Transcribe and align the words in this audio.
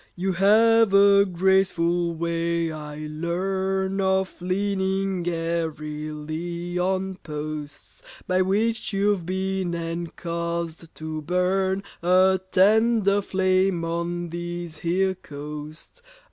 "You 0.15 0.31
have 0.31 0.95
a 0.95 1.25
graceful 1.27 2.15
way, 2.15 2.71
I 2.71 3.05
learn, 3.07 4.01
Of 4.01 4.41
leaning 4.41 5.27
airily 5.27 6.79
on 6.79 7.17
posts, 7.17 8.01
By 8.27 8.41
which 8.41 8.93
you've 8.93 9.27
been 9.27 9.75
and 9.75 10.15
caused 10.15 10.95
to 10.95 11.21
burn 11.21 11.83
A 12.01 12.39
tender 12.49 13.21
flame 13.21 13.85
on 13.85 14.29
these 14.29 14.79
here 14.79 15.13
coasts. 15.13 16.01